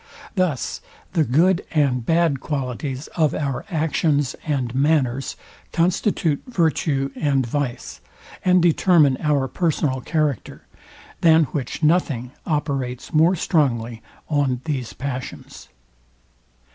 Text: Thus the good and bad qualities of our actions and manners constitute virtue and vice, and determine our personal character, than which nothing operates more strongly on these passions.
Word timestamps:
Thus 0.33 0.81
the 1.13 1.23
good 1.23 1.63
and 1.73 2.03
bad 2.03 2.39
qualities 2.39 3.05
of 3.09 3.35
our 3.35 3.65
actions 3.69 4.35
and 4.47 4.73
manners 4.73 5.35
constitute 5.71 6.41
virtue 6.47 7.11
and 7.15 7.45
vice, 7.45 8.01
and 8.43 8.63
determine 8.63 9.15
our 9.21 9.47
personal 9.47 10.01
character, 10.01 10.63
than 11.19 11.43
which 11.53 11.83
nothing 11.83 12.31
operates 12.47 13.13
more 13.13 13.35
strongly 13.35 14.01
on 14.27 14.61
these 14.65 14.91
passions. 14.93 15.69